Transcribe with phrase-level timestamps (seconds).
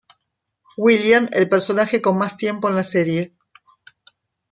[0.77, 3.35] William el personaje con más tiempo en la serie.